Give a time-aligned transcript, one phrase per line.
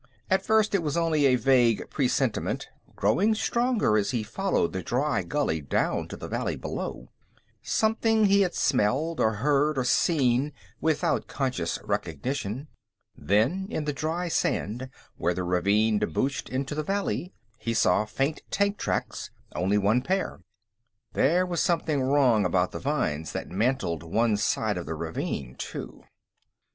[0.31, 5.21] At first, it was only a vague presentiment, growing stronger as he followed the dry
[5.21, 7.09] gully down to the valley below.
[7.61, 12.67] Something he had smelled, or heard, or seen, without conscious recognition.
[13.15, 18.41] Then, in the dry sand where the ravine debouched into the valley, he saw faint
[18.49, 20.41] tank tracks only one pair.
[21.13, 26.05] There was something wrong about the vines that mantled one side of the ravine, too....